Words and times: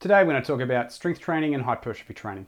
Today 0.00 0.22
we're 0.22 0.30
going 0.30 0.40
to 0.40 0.46
talk 0.46 0.60
about 0.60 0.92
strength 0.92 1.18
training 1.18 1.56
and 1.56 1.64
hypertrophy 1.64 2.14
training. 2.14 2.46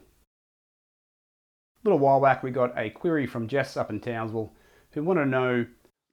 A 1.84 1.88
little 1.88 1.99
while 1.99 2.21
back 2.21 2.45
we 2.45 2.53
got 2.53 2.79
a 2.79 2.91
query 2.91 3.26
from 3.26 3.49
Jess 3.49 3.76
up 3.76 3.91
in 3.91 3.99
Townsville 3.99 4.53
who 4.92 5.03
wanted 5.03 5.25
to 5.25 5.30
know 5.30 5.67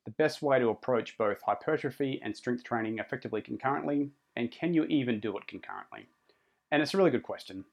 the 0.05 0.11
best 0.11 0.41
way 0.41 0.57
to 0.57 0.69
approach 0.69 1.15
both 1.15 1.39
hypertrophy 1.43 2.19
and 2.23 2.35
strength 2.35 2.63
training 2.63 2.97
effectively 2.97 3.39
concurrently 3.39 4.09
and 4.35 4.49
can 4.49 4.73
you 4.73 4.85
even 4.85 5.19
do 5.19 5.37
it 5.37 5.45
concurrently? 5.45 6.07
And 6.71 6.81
it's 6.81 6.95
a 6.95 6.97
really 6.97 7.11
good 7.11 7.21
question. 7.21 7.63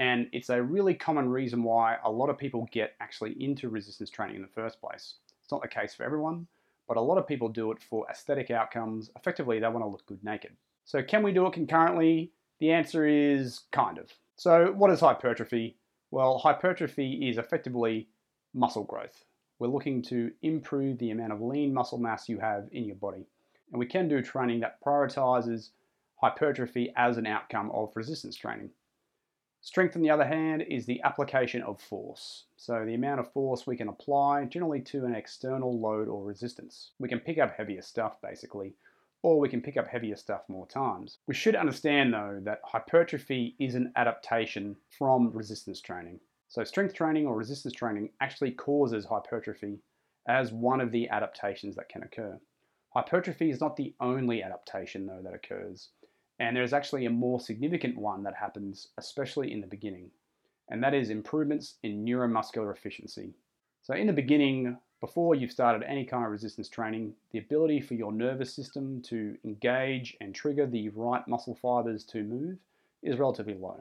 And 0.00 0.26
it's 0.32 0.50
a 0.50 0.60
really 0.60 0.94
common 0.94 1.28
reason 1.28 1.62
why 1.62 1.98
a 2.02 2.10
lot 2.10 2.30
of 2.30 2.36
people 2.36 2.68
get 2.72 2.96
actually 2.98 3.36
into 3.40 3.68
resistance 3.68 4.10
training 4.10 4.34
in 4.34 4.42
the 4.42 4.48
first 4.48 4.80
place. 4.80 5.14
It's 5.40 5.52
not 5.52 5.62
the 5.62 5.68
case 5.68 5.94
for 5.94 6.02
everyone, 6.02 6.48
but 6.88 6.96
a 6.96 7.00
lot 7.00 7.18
of 7.18 7.28
people 7.28 7.48
do 7.48 7.70
it 7.70 7.80
for 7.80 8.08
aesthetic 8.10 8.50
outcomes. 8.50 9.12
Effectively, 9.14 9.60
they 9.60 9.68
want 9.68 9.84
to 9.84 9.88
look 9.88 10.04
good 10.04 10.24
naked. 10.24 10.56
So, 10.84 11.00
can 11.00 11.22
we 11.22 11.30
do 11.30 11.46
it 11.46 11.52
concurrently? 11.52 12.32
The 12.60 12.70
answer 12.70 13.06
is 13.06 13.60
kind 13.72 13.98
of. 13.98 14.12
So, 14.36 14.72
what 14.72 14.90
is 14.90 15.00
hypertrophy? 15.00 15.76
Well, 16.10 16.38
hypertrophy 16.38 17.28
is 17.28 17.38
effectively 17.38 18.08
muscle 18.52 18.84
growth. 18.84 19.24
We're 19.58 19.68
looking 19.68 20.02
to 20.02 20.30
improve 20.42 20.98
the 20.98 21.10
amount 21.10 21.32
of 21.32 21.40
lean 21.40 21.74
muscle 21.74 21.98
mass 21.98 22.28
you 22.28 22.38
have 22.38 22.68
in 22.72 22.84
your 22.84 22.96
body. 22.96 23.26
And 23.72 23.78
we 23.78 23.86
can 23.86 24.08
do 24.08 24.22
training 24.22 24.60
that 24.60 24.82
prioritizes 24.82 25.70
hypertrophy 26.16 26.92
as 26.96 27.16
an 27.16 27.26
outcome 27.26 27.70
of 27.72 27.96
resistance 27.96 28.36
training. 28.36 28.70
Strength, 29.60 29.96
on 29.96 30.02
the 30.02 30.10
other 30.10 30.26
hand, 30.26 30.62
is 30.62 30.84
the 30.84 31.00
application 31.02 31.62
of 31.62 31.80
force. 31.80 32.44
So, 32.56 32.84
the 32.84 32.94
amount 32.94 33.20
of 33.20 33.32
force 33.32 33.66
we 33.66 33.76
can 33.76 33.88
apply 33.88 34.44
generally 34.44 34.80
to 34.82 35.06
an 35.06 35.14
external 35.14 35.80
load 35.80 36.06
or 36.06 36.22
resistance. 36.22 36.90
We 36.98 37.08
can 37.08 37.20
pick 37.20 37.38
up 37.38 37.56
heavier 37.56 37.82
stuff 37.82 38.20
basically, 38.20 38.74
or 39.24 39.40
we 39.40 39.48
can 39.48 39.62
pick 39.62 39.78
up 39.78 39.88
heavier 39.88 40.16
stuff 40.16 40.42
more 40.48 40.66
times. 40.66 41.16
We 41.26 41.32
should 41.32 41.56
understand 41.56 42.12
though 42.12 42.40
that 42.42 42.60
hypertrophy 42.62 43.56
is 43.58 43.74
an 43.74 43.90
adaptation 43.96 44.76
from 44.98 45.30
resistance 45.32 45.80
training. 45.80 46.20
So 46.48 46.62
strength 46.62 46.94
training 46.94 47.26
or 47.26 47.34
resistance 47.34 47.72
training 47.72 48.10
actually 48.20 48.50
causes 48.50 49.06
hypertrophy 49.06 49.78
as 50.28 50.52
one 50.52 50.78
of 50.82 50.92
the 50.92 51.08
adaptations 51.08 51.74
that 51.76 51.88
can 51.88 52.02
occur. 52.02 52.38
Hypertrophy 52.90 53.50
is 53.50 53.62
not 53.62 53.76
the 53.78 53.94
only 53.98 54.42
adaptation 54.42 55.06
though 55.06 55.22
that 55.22 55.32
occurs, 55.32 55.88
and 56.38 56.54
there's 56.54 56.74
actually 56.74 57.06
a 57.06 57.10
more 57.10 57.40
significant 57.40 57.96
one 57.96 58.22
that 58.24 58.34
happens 58.34 58.88
especially 58.98 59.52
in 59.52 59.62
the 59.62 59.66
beginning, 59.66 60.10
and 60.68 60.84
that 60.84 60.92
is 60.92 61.08
improvements 61.08 61.76
in 61.82 62.04
neuromuscular 62.04 62.76
efficiency. 62.76 63.32
So 63.80 63.94
in 63.94 64.06
the 64.06 64.12
beginning, 64.12 64.76
before 65.04 65.34
you've 65.34 65.52
started 65.52 65.82
any 65.86 66.02
kind 66.02 66.24
of 66.24 66.30
resistance 66.30 66.66
training, 66.66 67.12
the 67.30 67.38
ability 67.38 67.78
for 67.78 67.92
your 67.92 68.10
nervous 68.10 68.54
system 68.54 69.02
to 69.02 69.36
engage 69.44 70.16
and 70.22 70.34
trigger 70.34 70.66
the 70.66 70.88
right 70.88 71.28
muscle 71.28 71.54
fibers 71.54 72.04
to 72.04 72.22
move 72.22 72.56
is 73.02 73.18
relatively 73.18 73.52
low. 73.52 73.78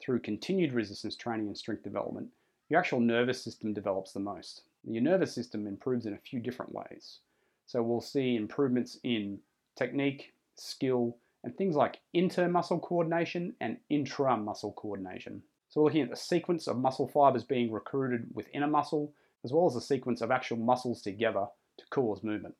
Through 0.00 0.18
continued 0.18 0.72
resistance 0.72 1.14
training 1.14 1.46
and 1.46 1.56
strength 1.56 1.84
development, 1.84 2.30
your 2.68 2.80
actual 2.80 2.98
nervous 2.98 3.40
system 3.40 3.72
develops 3.72 4.10
the 4.10 4.18
most. 4.18 4.62
Your 4.82 5.00
nervous 5.00 5.32
system 5.32 5.64
improves 5.68 6.06
in 6.06 6.14
a 6.14 6.18
few 6.28 6.40
different 6.40 6.74
ways. 6.74 7.20
So 7.68 7.80
we'll 7.80 8.00
see 8.00 8.34
improvements 8.34 8.98
in 9.04 9.38
technique, 9.76 10.32
skill, 10.56 11.14
and 11.44 11.56
things 11.56 11.76
like 11.76 12.00
intermuscle 12.16 12.82
coordination 12.82 13.54
and 13.60 13.76
intramuscle 13.92 14.74
coordination. 14.74 15.40
So 15.68 15.80
we're 15.80 15.84
looking 15.84 16.02
at 16.02 16.10
the 16.10 16.16
sequence 16.16 16.66
of 16.66 16.78
muscle 16.78 17.06
fibers 17.06 17.44
being 17.44 17.70
recruited 17.70 18.26
within 18.34 18.64
a 18.64 18.66
muscle 18.66 19.12
as 19.44 19.52
well 19.52 19.66
as 19.66 19.76
a 19.76 19.80
sequence 19.80 20.20
of 20.20 20.30
actual 20.30 20.56
muscles 20.56 21.02
together 21.02 21.46
to 21.78 21.86
cause 21.90 22.22
movement. 22.22 22.54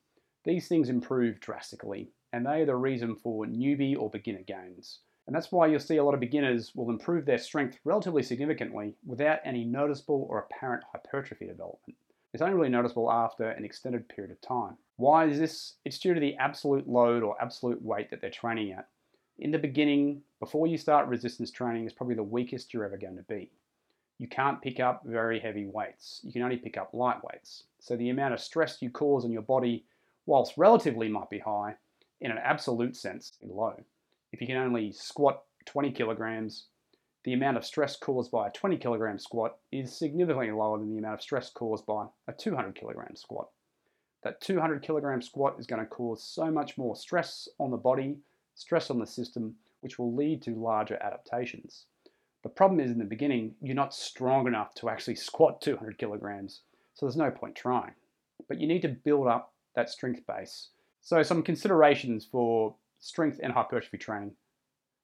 These 0.45 0.67
things 0.67 0.89
improve 0.89 1.39
drastically, 1.39 2.11
and 2.31 2.45
they 2.45 2.61
are 2.61 2.65
the 2.65 2.75
reason 2.75 3.15
for 3.15 3.45
newbie 3.45 3.97
or 3.97 4.09
beginner 4.09 4.43
gains. 4.43 4.99
And 5.27 5.35
that's 5.35 5.51
why 5.51 5.67
you'll 5.67 5.79
see 5.79 5.97
a 5.97 6.03
lot 6.03 6.13
of 6.13 6.19
beginners 6.19 6.73
will 6.73 6.89
improve 6.89 7.25
their 7.25 7.37
strength 7.37 7.77
relatively 7.83 8.23
significantly 8.23 8.95
without 9.05 9.39
any 9.45 9.63
noticeable 9.63 10.25
or 10.29 10.39
apparent 10.39 10.83
hypertrophy 10.91 11.45
development. 11.45 11.97
It's 12.33 12.41
only 12.41 12.55
really 12.55 12.69
noticeable 12.69 13.11
after 13.11 13.49
an 13.49 13.65
extended 13.65 14.07
period 14.07 14.31
of 14.31 14.41
time. 14.41 14.77
Why 14.97 15.25
is 15.25 15.39
this? 15.39 15.75
It's 15.85 15.99
due 15.99 16.13
to 16.13 16.19
the 16.19 16.35
absolute 16.37 16.87
load 16.87 17.23
or 17.23 17.39
absolute 17.41 17.81
weight 17.81 18.09
that 18.09 18.21
they're 18.21 18.29
training 18.29 18.71
at. 18.71 18.87
In 19.37 19.51
the 19.51 19.59
beginning, 19.59 20.21
before 20.39 20.67
you 20.67 20.77
start 20.77 21.07
resistance 21.07 21.51
training, 21.51 21.85
is 21.85 21.93
probably 21.93 22.15
the 22.15 22.23
weakest 22.23 22.73
you're 22.73 22.85
ever 22.85 22.97
going 22.97 23.17
to 23.17 23.23
be 23.23 23.51
you 24.19 24.27
can't 24.27 24.61
pick 24.61 24.81
up 24.81 25.01
very 25.05 25.39
heavy 25.39 25.65
weights. 25.65 26.19
You 26.23 26.33
can 26.33 26.43
only 26.43 26.57
pick 26.57 26.77
up 26.77 26.93
light 26.93 27.23
weights. 27.23 27.63
So 27.79 27.95
the 27.95 28.09
amount 28.09 28.33
of 28.33 28.41
stress 28.41 28.81
you 28.81 28.89
cause 28.89 29.23
on 29.23 29.31
your 29.31 29.41
body, 29.41 29.85
whilst 30.25 30.57
relatively 30.57 31.07
might 31.07 31.29
be 31.29 31.39
high, 31.39 31.75
in 32.19 32.29
an 32.29 32.37
absolute 32.37 32.97
sense, 32.97 33.31
low. 33.41 33.73
If 34.33 34.41
you 34.41 34.47
can 34.47 34.57
only 34.57 34.91
squat 34.91 35.43
20 35.65 35.91
kilograms, 35.91 36.65
the 37.23 37.31
amount 37.33 37.57
of 37.57 37.65
stress 37.65 37.95
caused 37.95 38.29
by 38.29 38.47
a 38.47 38.51
20 38.51 38.77
kilogram 38.77 39.19
squat 39.19 39.57
is 39.71 39.97
significantly 39.97 40.51
lower 40.51 40.77
than 40.77 40.91
the 40.91 40.97
amount 40.97 41.15
of 41.15 41.21
stress 41.21 41.49
caused 41.49 41.85
by 41.85 42.05
a 42.27 42.33
200 42.33 42.75
kilogram 42.75 43.15
squat. 43.15 43.47
That 44.23 44.41
200 44.41 44.81
kilogram 44.81 45.21
squat 45.21 45.55
is 45.59 45.65
going 45.65 45.81
to 45.81 45.87
cause 45.87 46.21
so 46.21 46.51
much 46.51 46.77
more 46.77 46.95
stress 46.95 47.47
on 47.57 47.71
the 47.71 47.77
body, 47.77 48.17
stress 48.55 48.89
on 48.89 48.99
the 48.99 49.07
system, 49.07 49.55
which 49.79 49.97
will 49.97 50.13
lead 50.13 50.41
to 50.41 50.55
larger 50.55 50.97
adaptations. 51.01 51.85
The 52.41 52.49
problem 52.49 52.79
is 52.79 52.91
in 52.91 52.99
the 52.99 53.05
beginning, 53.05 53.55
you're 53.61 53.75
not 53.75 53.93
strong 53.93 54.47
enough 54.47 54.73
to 54.75 54.89
actually 54.89 55.15
squat 55.15 55.61
200 55.61 55.97
kilograms, 55.97 56.61
so 56.93 57.05
there's 57.05 57.17
no 57.17 57.31
point 57.31 57.55
trying. 57.55 57.93
But 58.47 58.59
you 58.61 58.67
need 58.67 58.81
to 58.83 58.87
build 58.89 59.27
up 59.27 59.53
that 59.75 59.89
strength 59.89 60.25
base. 60.25 60.69
So, 61.01 61.21
some 61.21 61.43
considerations 61.43 62.25
for 62.25 62.75
strength 62.99 63.39
and 63.43 63.51
hypertrophy 63.51 63.97
training. 63.97 64.35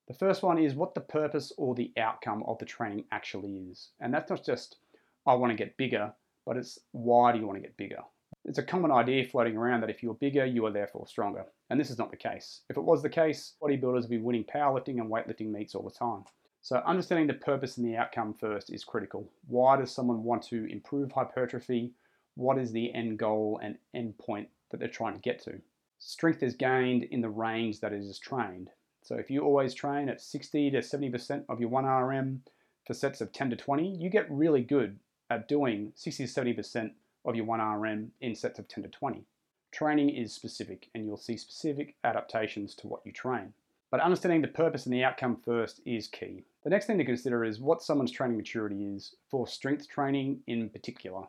The 0.07 0.13
first 0.13 0.43
one 0.43 0.57
is 0.57 0.75
what 0.75 0.93
the 0.93 1.01
purpose 1.01 1.51
or 1.57 1.73
the 1.73 1.91
outcome 1.97 2.43
of 2.43 2.59
the 2.59 2.65
training 2.65 3.05
actually 3.11 3.57
is. 3.57 3.89
And 3.99 4.13
that's 4.13 4.29
not 4.29 4.45
just, 4.45 4.77
I 5.25 5.33
want 5.33 5.51
to 5.51 5.57
get 5.57 5.77
bigger, 5.77 6.13
but 6.45 6.57
it's 6.57 6.79
why 6.91 7.31
do 7.31 7.39
you 7.39 7.47
want 7.47 7.57
to 7.57 7.67
get 7.67 7.75
bigger? 7.75 8.03
It's 8.43 8.59
a 8.59 8.63
common 8.63 8.91
idea 8.91 9.25
floating 9.25 9.57
around 9.57 9.81
that 9.81 9.89
if 9.89 10.03
you're 10.03 10.13
bigger, 10.13 10.45
you 10.45 10.65
are 10.65 10.71
therefore 10.71 11.07
stronger. 11.07 11.45
And 11.69 11.79
this 11.79 11.89
is 11.89 11.97
not 11.97 12.11
the 12.11 12.17
case. 12.17 12.61
If 12.69 12.77
it 12.77 12.83
was 12.83 13.01
the 13.01 13.09
case, 13.09 13.55
bodybuilders 13.61 14.01
would 14.01 14.09
be 14.09 14.19
winning 14.19 14.43
powerlifting 14.43 14.99
and 14.99 15.11
weightlifting 15.11 15.51
meets 15.51 15.73
all 15.73 15.83
the 15.83 15.89
time. 15.89 16.25
So 16.65 16.77
understanding 16.77 17.27
the 17.27 17.35
purpose 17.35 17.77
and 17.77 17.85
the 17.85 17.95
outcome 17.95 18.33
first 18.33 18.73
is 18.73 18.83
critical. 18.83 19.29
Why 19.47 19.77
does 19.77 19.91
someone 19.91 20.23
want 20.23 20.41
to 20.47 20.65
improve 20.65 21.11
hypertrophy? 21.11 21.91
What 22.33 22.57
is 22.57 22.71
the 22.71 22.91
end 22.91 23.19
goal 23.19 23.59
and 23.61 23.77
end 23.93 24.17
point 24.17 24.49
that 24.71 24.79
they're 24.79 24.89
trying 24.89 25.13
to 25.13 25.19
get 25.19 25.37
to? 25.43 25.61
Strength 25.99 26.41
is 26.41 26.55
gained 26.55 27.03
in 27.03 27.21
the 27.21 27.29
range 27.29 27.81
that 27.81 27.93
it 27.93 27.99
is 27.99 28.17
trained. 28.17 28.71
So 29.03 29.13
if 29.13 29.29
you 29.29 29.41
always 29.41 29.75
train 29.75 30.09
at 30.09 30.19
60 30.19 30.71
to 30.71 30.79
70% 30.79 31.43
of 31.49 31.59
your 31.59 31.69
1RM 31.69 32.39
for 32.87 32.95
sets 32.95 33.21
of 33.21 33.31
10 33.31 33.51
to 33.51 33.55
20, 33.55 33.87
you 33.87 34.09
get 34.09 34.25
really 34.31 34.63
good 34.63 34.97
at 35.29 35.47
doing 35.47 35.91
60 35.93 36.25
to 36.25 36.33
70% 36.33 36.89
of 37.25 37.35
your 37.35 37.45
1RM 37.45 38.07
in 38.21 38.33
sets 38.33 38.57
of 38.57 38.67
10 38.67 38.85
to 38.85 38.89
20. 38.89 39.23
Training 39.71 40.09
is 40.09 40.33
specific 40.33 40.89
and 40.95 41.05
you'll 41.05 41.15
see 41.15 41.37
specific 41.37 41.93
adaptations 42.03 42.73
to 42.73 42.87
what 42.87 43.01
you 43.05 43.11
train. 43.11 43.53
But 43.91 43.99
understanding 43.99 44.41
the 44.41 44.47
purpose 44.47 44.85
and 44.85 44.93
the 44.93 45.03
outcome 45.03 45.37
first 45.45 45.79
is 45.85 46.07
key. 46.07 46.43
The 46.63 46.69
next 46.69 46.85
thing 46.85 46.97
to 46.97 47.05
consider 47.05 47.45
is 47.45 47.59
what 47.59 47.83
someone's 47.83 48.11
training 48.11 48.37
maturity 48.37 48.83
is 48.83 49.15
for 49.29 49.47
strength 49.47 49.87
training 49.87 50.39
in 50.47 50.69
particular. 50.69 51.23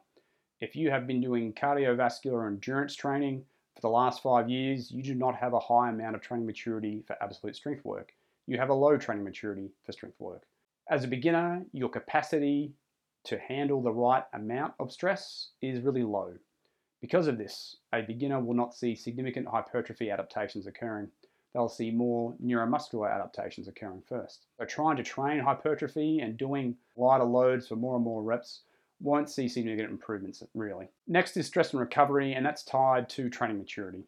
If 0.60 0.74
you 0.74 0.90
have 0.90 1.06
been 1.06 1.20
doing 1.20 1.52
cardiovascular 1.52 2.46
endurance 2.46 2.94
training 2.94 3.44
for 3.74 3.82
the 3.82 3.88
last 3.88 4.22
five 4.22 4.48
years, 4.48 4.90
you 4.90 5.02
do 5.02 5.14
not 5.14 5.36
have 5.36 5.52
a 5.52 5.60
high 5.60 5.90
amount 5.90 6.16
of 6.16 6.22
training 6.22 6.46
maturity 6.46 7.04
for 7.06 7.22
absolute 7.22 7.56
strength 7.56 7.84
work. 7.84 8.12
You 8.46 8.56
have 8.58 8.70
a 8.70 8.74
low 8.74 8.96
training 8.96 9.24
maturity 9.24 9.70
for 9.84 9.92
strength 9.92 10.18
work. 10.18 10.44
As 10.88 11.04
a 11.04 11.08
beginner, 11.08 11.62
your 11.72 11.90
capacity 11.90 12.72
to 13.24 13.38
handle 13.38 13.82
the 13.82 13.92
right 13.92 14.24
amount 14.32 14.72
of 14.80 14.92
stress 14.92 15.50
is 15.60 15.82
really 15.82 16.04
low. 16.04 16.32
Because 17.02 17.26
of 17.26 17.36
this, 17.36 17.76
a 17.92 18.00
beginner 18.00 18.40
will 18.40 18.54
not 18.54 18.74
see 18.74 18.94
significant 18.94 19.46
hypertrophy 19.46 20.10
adaptations 20.10 20.66
occurring 20.66 21.08
they'll 21.52 21.68
see 21.68 21.90
more 21.90 22.34
neuromuscular 22.42 23.12
adaptations 23.12 23.68
occurring 23.68 24.02
first. 24.06 24.46
So 24.58 24.64
trying 24.64 24.96
to 24.96 25.02
train 25.02 25.38
hypertrophy 25.38 26.20
and 26.20 26.36
doing 26.36 26.76
lighter 26.96 27.24
loads 27.24 27.68
for 27.68 27.76
more 27.76 27.96
and 27.96 28.04
more 28.04 28.22
reps 28.22 28.62
won't 29.00 29.30
see 29.30 29.48
significant 29.48 29.90
improvements 29.90 30.42
really. 30.54 30.88
Next 31.06 31.36
is 31.36 31.46
stress 31.46 31.72
and 31.72 31.80
recovery, 31.80 32.32
and 32.32 32.44
that's 32.44 32.64
tied 32.64 33.08
to 33.10 33.28
training 33.28 33.58
maturity. 33.58 34.04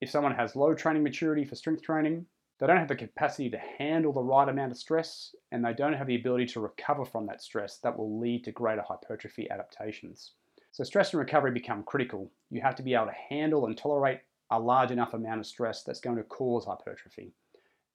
If 0.00 0.10
someone 0.10 0.34
has 0.34 0.56
low 0.56 0.74
training 0.74 1.02
maturity 1.02 1.44
for 1.44 1.54
strength 1.54 1.82
training, 1.82 2.26
they 2.58 2.66
don't 2.66 2.78
have 2.78 2.88
the 2.88 2.94
capacity 2.94 3.50
to 3.50 3.58
handle 3.78 4.12
the 4.12 4.22
right 4.22 4.48
amount 4.48 4.72
of 4.72 4.78
stress 4.78 5.34
and 5.50 5.64
they 5.64 5.72
don't 5.72 5.94
have 5.94 6.06
the 6.06 6.14
ability 6.14 6.46
to 6.46 6.60
recover 6.60 7.04
from 7.04 7.26
that 7.26 7.42
stress 7.42 7.78
that 7.78 7.96
will 7.96 8.18
lead 8.20 8.44
to 8.44 8.52
greater 8.52 8.82
hypertrophy 8.82 9.50
adaptations. 9.50 10.32
So 10.70 10.84
stress 10.84 11.12
and 11.12 11.20
recovery 11.20 11.50
become 11.50 11.82
critical. 11.82 12.30
You 12.50 12.60
have 12.60 12.76
to 12.76 12.82
be 12.82 12.94
able 12.94 13.06
to 13.06 13.12
handle 13.28 13.66
and 13.66 13.76
tolerate 13.76 14.20
a 14.50 14.58
large 14.58 14.90
enough 14.90 15.14
amount 15.14 15.40
of 15.40 15.46
stress 15.46 15.82
that's 15.82 16.00
going 16.00 16.16
to 16.16 16.22
cause 16.24 16.64
hypertrophy. 16.64 17.32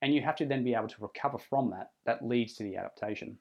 And 0.02 0.14
you 0.14 0.22
have 0.22 0.36
to 0.38 0.46
then 0.46 0.64
be 0.64 0.74
able 0.74 0.88
to 0.88 1.02
recover 1.02 1.38
from 1.38 1.72
that. 1.72 1.92
That 2.06 2.26
leads 2.26 2.54
to 2.56 2.64
the 2.64 2.78
adaptation. 2.78 3.38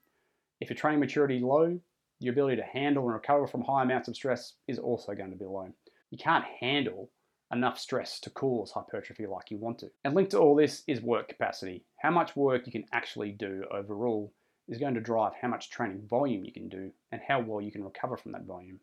If 0.60 0.70
your 0.70 0.76
training 0.76 1.00
maturity 1.00 1.36
is 1.36 1.42
low, 1.42 1.78
your 2.20 2.32
ability 2.32 2.56
to 2.56 2.64
handle 2.64 3.04
and 3.04 3.14
recover 3.14 3.46
from 3.46 3.62
high 3.62 3.82
amounts 3.82 4.08
of 4.08 4.16
stress 4.16 4.54
is 4.66 4.78
also 4.78 5.14
going 5.14 5.30
to 5.30 5.36
be 5.36 5.44
low. 5.44 5.72
You 6.10 6.18
can't 6.18 6.44
handle 6.44 7.10
enough 7.52 7.78
stress 7.78 8.20
to 8.20 8.30
cause 8.30 8.72
hypertrophy 8.72 9.26
like 9.26 9.50
you 9.50 9.58
want 9.58 9.78
to. 9.78 9.90
And 10.04 10.14
linked 10.14 10.32
to 10.32 10.38
all 10.38 10.56
this 10.56 10.82
is 10.86 11.00
work 11.00 11.28
capacity. 11.28 11.84
How 11.96 12.10
much 12.10 12.36
work 12.36 12.66
you 12.66 12.72
can 12.72 12.84
actually 12.92 13.32
do 13.32 13.64
overall 13.70 14.32
is 14.68 14.78
going 14.78 14.94
to 14.94 15.00
drive 15.00 15.32
how 15.40 15.48
much 15.48 15.70
training 15.70 16.06
volume 16.08 16.44
you 16.44 16.52
can 16.52 16.68
do 16.68 16.90
and 17.10 17.20
how 17.26 17.40
well 17.40 17.60
you 17.60 17.72
can 17.72 17.84
recover 17.84 18.16
from 18.16 18.32
that 18.32 18.44
volume. 18.44 18.80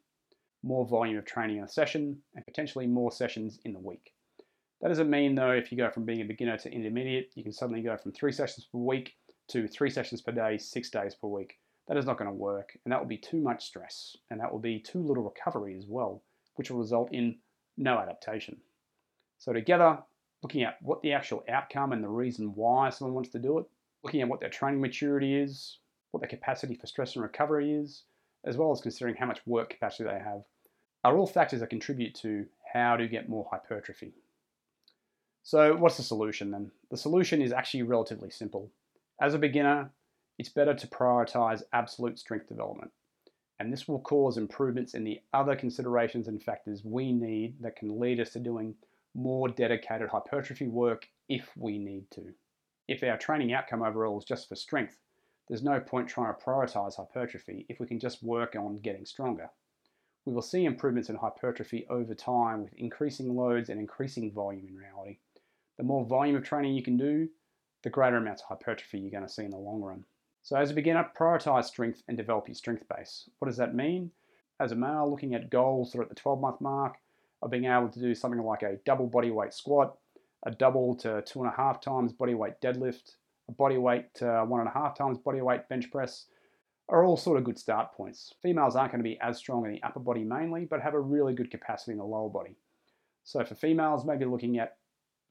More 0.66 0.86
volume 0.86 1.20
of 1.20 1.26
training 1.26 1.58
in 1.58 1.64
a 1.64 1.68
session 1.68 2.18
and 2.34 2.46
potentially 2.46 2.88
more 2.88 3.12
sessions 3.12 3.60
in 3.66 3.74
the 3.74 3.80
week. 3.80 4.14
That 4.82 4.88
doesn't 4.90 5.10
mean 5.10 5.36
though 5.36 5.52
if 5.52 5.72
you 5.72 5.78
go 5.78 5.92
from 5.92 6.06
being 6.06 6.22
a 6.22 6.26
beginner 6.26 6.58
to 6.58 6.72
intermediate, 6.72 7.32
you 7.36 7.44
can 7.44 7.54
suddenly 7.54 7.84
go 7.84 7.96
from 7.98 8.12
three 8.12 8.32
sessions 8.32 8.66
per 8.72 8.80
week 8.80 9.16
to 9.50 9.68
three 9.68 9.92
sessions 9.92 10.22
per 10.22 10.32
day, 10.32 10.58
six 10.58 10.90
days 10.90 11.14
per 11.14 11.28
week. 11.28 11.60
That 11.88 11.98
is 11.98 12.06
not 12.08 12.18
going 12.18 12.32
to 12.32 12.36
work 12.36 12.76
and 12.84 12.92
that 12.92 13.00
will 13.00 13.08
be 13.08 13.18
too 13.18 13.40
much 13.40 13.64
stress 13.64 14.18
and 14.32 14.40
that 14.40 14.52
will 14.52 14.60
be 14.60 14.80
too 14.80 15.04
little 15.04 15.24
recovery 15.24 15.78
as 15.78 15.86
well, 15.88 16.24
which 16.56 16.72
will 16.72 16.80
result 16.80 17.14
in 17.14 17.38
no 17.78 18.00
adaptation. 18.00 18.58
So 19.38 19.54
together, 19.54 20.00
looking 20.42 20.64
at 20.64 20.82
what 20.82 21.02
the 21.04 21.14
actual 21.14 21.44
outcome 21.48 21.92
and 21.92 22.04
the 22.04 22.10
reason 22.10 22.54
why 22.56 22.90
someone 22.90 23.14
wants 23.14 23.30
to 23.30 23.40
do 23.40 23.60
it, 23.60 23.66
looking 24.04 24.22
at 24.22 24.28
what 24.28 24.40
their 24.40 24.50
training 24.50 24.82
maturity 24.82 25.36
is, 25.36 25.78
what 26.12 26.22
their 26.22 26.30
capacity 26.30 26.76
for 26.76 26.88
stress 26.88 27.16
and 27.16 27.24
recovery 27.24 27.72
is, 27.72 28.04
as 28.46 28.58
well 28.58 28.72
as 28.72 28.82
considering 28.82 29.16
how 29.16 29.26
much 29.26 29.46
work 29.46 29.70
capacity 29.70 30.04
they 30.10 30.20
have, 30.20 30.44
are 31.06 31.18
all 31.18 31.28
factors 31.28 31.60
that 31.60 31.70
contribute 31.70 32.16
to 32.16 32.48
how 32.74 32.98
to 32.98 33.08
get 33.08 33.30
more 33.30 33.48
hypertrophy. 33.52 34.12
So 35.44 35.76
what's 35.76 35.98
the 35.98 36.04
solution 36.04 36.50
then? 36.50 36.72
The 36.90 36.98
solution 36.98 37.44
is 37.44 37.54
actually 37.54 37.84
relatively 37.84 38.32
simple. 38.32 38.72
As 39.22 39.36
a 39.36 39.40
beginner, 39.40 39.92
it's 40.40 40.50
better 40.50 40.74
to 40.74 40.88
prioritize 40.88 41.62
absolute 41.74 42.18
strength 42.18 42.48
development. 42.48 42.92
And 43.60 43.72
this 43.72 43.88
will 43.88 44.00
cause 44.00 44.38
improvements 44.38 44.96
in 44.96 45.04
the 45.04 45.22
other 45.32 45.56
considerations 45.56 46.28
and 46.28 46.42
factors 46.42 46.84
we 46.84 47.12
need 47.12 47.62
that 47.62 47.76
can 47.76 48.00
lead 48.00 48.20
us 48.20 48.32
to 48.32 48.40
doing 48.40 48.74
more 49.14 49.48
dedicated 49.48 50.10
hypertrophy 50.10 50.68
work 50.68 51.08
if 51.30 51.52
we 51.56 51.78
need 51.78 52.10
to. 52.16 52.34
If 52.88 53.04
our 53.04 53.18
training 53.18 53.54
outcome 53.54 53.84
overall 53.84 54.18
is 54.18 54.26
just 54.26 54.50
for 54.50 54.56
strength, 54.56 54.98
there's 55.48 55.64
no 55.64 55.80
point 55.80 56.10
trying 56.10 56.34
to 56.34 56.42
prioritize 56.42 56.96
hypertrophy 56.96 57.68
if 57.70 57.80
we 57.80 57.86
can 57.86 58.00
just 58.00 58.24
work 58.24 58.56
on 58.56 58.78
getting 58.78 59.06
stronger. 59.06 59.52
We 60.26 60.34
will 60.34 60.42
see 60.42 60.66
improvements 60.66 61.10
in 61.10 61.18
hypertrophy 61.18 61.86
over 61.90 62.16
time 62.16 62.64
with 62.64 62.74
increasing 62.74 63.36
loads 63.36 63.70
and 63.70 63.80
increasing 63.80 64.32
volume 64.32 64.68
in 64.68 64.76
reality. 64.76 65.20
The 65.78 65.84
more 65.84 66.04
volume 66.04 66.36
of 66.36 66.44
training 66.44 66.74
you 66.74 66.82
can 66.82 66.98
do, 66.98 67.30
the 67.84 67.92
greater 67.92 68.18
amounts 68.18 68.42
of 68.42 68.48
hypertrophy 68.48 69.00
you're 69.00 69.12
going 69.12 69.24
to 69.24 69.30
see 69.30 69.44
in 69.44 69.52
the 69.52 69.58
long 69.58 69.82
run. 69.82 70.04
So 70.42 70.56
as 70.56 70.72
a 70.72 70.74
beginner, 70.74 71.10
prioritize 71.18 71.66
strength 71.66 72.02
and 72.08 72.18
develop 72.18 72.48
your 72.48 72.56
strength 72.56 72.86
base. 72.88 73.30
What 73.38 73.48
does 73.48 73.58
that 73.58 73.76
mean? 73.76 74.12
As 74.60 74.72
a 74.72 74.76
male, 74.76 75.10
looking 75.10 75.36
at 75.36 75.50
goals 75.50 75.92
that 75.92 76.00
are 76.00 76.04
at 76.04 76.10
the 76.10 76.16
12 76.16 76.42
month 76.42 76.62
mark 76.62 76.96
of 77.42 77.52
being 77.52 77.66
able 77.66 77.90
to 77.90 78.00
do 78.00 78.16
something 78.16 78.42
like 78.42 78.64
a 78.64 78.78
double 78.86 79.08
body 79.08 79.30
weight 79.30 79.54
squat, 79.54 79.98
a 80.44 80.52
double 80.52 80.96
to 80.96 81.22
two 81.24 81.44
and 81.44 81.52
a 81.52 81.56
half 81.56 81.82
times 81.82 82.14
body 82.14 82.34
weight 82.34 82.60
deadlift, 82.62 83.16
a 83.48 83.52
body 83.52 83.78
weight 83.78 84.14
to 84.16 84.46
one 84.48 84.60
and 84.60 84.70
a 84.70 84.74
half 84.74 84.98
times 84.98 85.18
body 85.18 85.42
weight 85.42 85.68
bench 85.70 85.92
press, 85.92 86.26
are 86.88 87.04
all 87.04 87.18
sort 87.18 87.38
of 87.38 87.44
good 87.44 87.58
start 87.58 87.94
points. 87.94 88.34
Females 88.42 88.76
aren't 88.76 88.92
going 88.92 89.04
to 89.04 89.10
be 89.10 89.20
as 89.22 89.38
strong 89.38 89.66
in 89.66 89.72
the 89.72 89.84
upper 89.84 90.00
body 90.00 90.24
mainly, 90.24 90.66
but 90.66 90.82
have 90.82 90.94
a 90.94 91.00
really 91.00 91.34
good 91.34 91.50
capacity 91.50 91.94
in 91.94 91.98
the 91.98 92.04
lower 92.04 92.30
body. 92.30 92.56
So 93.24 93.44
for 93.44 93.56
females, 93.56 94.06
maybe 94.06 94.26
looking 94.26 94.60
at 94.60 94.78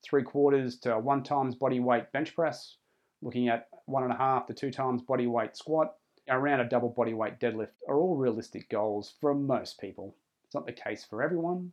three 0.02 0.24
quarters 0.24 0.78
to 0.80 0.98
one 0.98 1.22
times 1.22 1.54
body 1.54 1.80
weight 1.80 2.10
bench 2.12 2.34
press, 2.34 2.76
looking 3.22 3.48
at 3.48 3.68
one 3.86 4.02
and 4.02 4.12
a 4.12 4.16
half 4.16 4.46
to 4.46 4.54
two 4.54 4.70
times 4.70 5.02
body 5.02 5.26
weight 5.26 5.56
squat, 5.56 5.94
around 6.28 6.60
a 6.60 6.68
double 6.68 6.88
body 6.88 7.14
weight 7.14 7.38
deadlift 7.38 7.68
are 7.88 7.98
all 7.98 8.16
realistic 8.16 8.68
goals 8.68 9.14
for 9.20 9.34
most 9.34 9.80
people. 9.80 10.16
It's 10.44 10.54
not 10.54 10.66
the 10.66 10.72
case 10.72 11.04
for 11.04 11.22
everyone. 11.22 11.72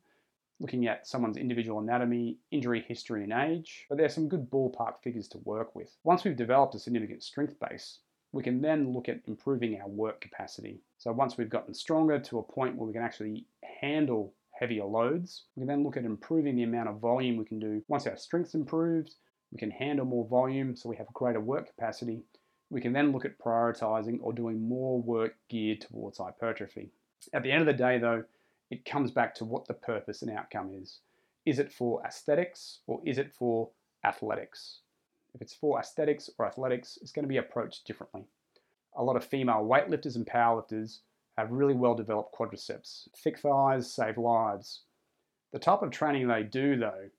Looking 0.59 0.87
at 0.87 1.07
someone's 1.07 1.37
individual 1.37 1.79
anatomy, 1.79 2.37
injury 2.51 2.85
history, 2.87 3.23
and 3.23 3.33
age, 3.33 3.87
but 3.89 3.97
there's 3.97 4.13
some 4.13 4.29
good 4.29 4.51
ballpark 4.51 5.01
figures 5.03 5.27
to 5.29 5.39
work 5.39 5.75
with. 5.75 5.97
Once 6.03 6.23
we've 6.23 6.35
developed 6.35 6.75
a 6.75 6.79
significant 6.79 7.23
strength 7.23 7.55
base, 7.59 7.99
we 8.31 8.43
can 8.43 8.61
then 8.61 8.93
look 8.93 9.09
at 9.09 9.19
improving 9.27 9.79
our 9.81 9.87
work 9.87 10.21
capacity. 10.21 10.79
So 10.97 11.11
once 11.11 11.37
we've 11.37 11.49
gotten 11.49 11.73
stronger 11.73 12.19
to 12.19 12.39
a 12.39 12.43
point 12.43 12.75
where 12.75 12.87
we 12.87 12.93
can 12.93 13.01
actually 13.01 13.45
handle 13.81 14.33
heavier 14.51 14.85
loads, 14.85 15.43
we 15.55 15.61
can 15.61 15.67
then 15.67 15.83
look 15.83 15.97
at 15.97 16.05
improving 16.05 16.55
the 16.55 16.63
amount 16.63 16.89
of 16.89 16.99
volume 16.99 17.37
we 17.37 17.45
can 17.45 17.59
do. 17.59 17.83
Once 17.87 18.07
our 18.07 18.15
strength's 18.15 18.53
improved, 18.53 19.15
we 19.51 19.57
can 19.57 19.71
handle 19.71 20.05
more 20.05 20.25
volume 20.27 20.75
so 20.75 20.87
we 20.87 20.95
have 20.95 21.07
greater 21.13 21.41
work 21.41 21.67
capacity. 21.67 22.23
We 22.69 22.79
can 22.79 22.93
then 22.93 23.11
look 23.11 23.25
at 23.25 23.37
prioritizing 23.37 24.19
or 24.21 24.31
doing 24.31 24.61
more 24.61 25.01
work 25.01 25.35
geared 25.49 25.81
towards 25.81 26.19
hypertrophy. 26.19 26.89
At 27.33 27.43
the 27.43 27.51
end 27.51 27.61
of 27.61 27.67
the 27.67 27.73
day, 27.73 27.97
though, 27.97 28.23
it 28.69 28.85
comes 28.85 29.11
back 29.11 29.35
to 29.35 29.45
what 29.45 29.67
the 29.67 29.73
purpose 29.73 30.21
and 30.21 30.31
outcome 30.31 30.71
is. 30.73 30.99
Is 31.45 31.59
it 31.59 31.73
for 31.73 32.01
aesthetics 32.05 32.79
or 32.87 33.01
is 33.05 33.17
it 33.17 33.33
for 33.33 33.69
athletics? 34.05 34.79
If 35.33 35.41
it's 35.41 35.53
for 35.53 35.79
aesthetics 35.79 36.29
or 36.37 36.45
athletics, 36.45 36.97
it's 37.01 37.11
going 37.11 37.23
to 37.23 37.29
be 37.29 37.37
approached 37.37 37.87
differently. 37.87 38.25
A 38.95 39.03
lot 39.03 39.15
of 39.15 39.23
female 39.23 39.63
weightlifters 39.63 40.15
and 40.15 40.25
powerlifters 40.25 40.99
have 41.37 41.51
really 41.51 41.73
well 41.73 41.95
developed 41.95 42.35
quadriceps. 42.35 43.07
Thick 43.15 43.39
thighs 43.39 43.93
save 43.93 44.17
lives. 44.17 44.81
The 45.53 45.59
type 45.59 45.81
of 45.81 45.91
training 45.91 46.27
they 46.27 46.43
do, 46.43 46.75
though, 46.75 47.09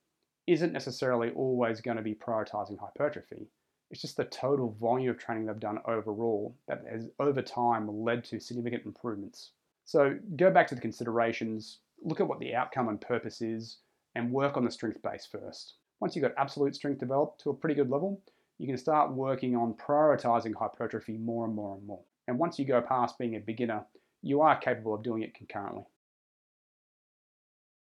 isn't 0.47 0.73
necessarily 0.73 1.31
always 1.31 1.81
going 1.81 1.97
to 1.97 2.03
be 2.03 2.15
prioritizing 2.15 2.79
hypertrophy. 2.79 3.49
It's 3.91 4.01
just 4.01 4.17
the 4.17 4.25
total 4.25 4.77
volume 4.81 5.11
of 5.11 5.19
training 5.19 5.47
they've 5.47 5.61
done 5.61 5.79
overall 5.87 6.57
that 6.67 6.85
has 6.91 7.11
over 7.21 7.43
time 7.43 8.03
led 8.03 8.25
to 8.25 8.41
significant 8.41 8.87
improvements. 8.87 9.53
So 9.85 10.19
go 10.37 10.51
back 10.51 10.67
to 10.69 10.75
the 10.75 10.81
considerations, 10.81 11.79
look 12.03 12.21
at 12.21 12.29
what 12.29 12.41
the 12.41 12.55
outcome 12.55 12.89
and 12.89 13.01
purpose 13.01 13.43
is, 13.43 13.79
and 14.15 14.33
work 14.33 14.57
on 14.57 14.65
the 14.65 14.71
strength 14.71 15.03
base 15.03 15.27
first. 15.31 15.75
Once 16.03 16.17
you've 16.17 16.25
got 16.25 16.35
absolute 16.37 16.75
strength 16.75 16.99
developed 16.99 17.41
to 17.41 17.51
a 17.51 17.55
pretty 17.55 17.77
good 17.77 17.89
level, 17.89 18.21
you 18.59 18.67
can 18.67 18.77
start 18.77 19.13
working 19.13 19.55
on 19.55 19.73
prioritizing 19.75 20.53
hypertrophy 20.53 21.17
more 21.17 21.45
and 21.45 21.55
more 21.55 21.77
and 21.77 21.87
more. 21.87 22.01
And 22.27 22.41
once 22.41 22.59
you 22.59 22.65
go 22.65 22.83
past 22.83 23.17
being 23.19 23.37
a 23.37 23.39
beginner, 23.39 23.85
you 24.21 24.41
are 24.41 24.59
capable 24.59 24.95
of 24.97 25.05
doing 25.05 25.23
it 25.23 25.33
concurrently. 25.33 25.85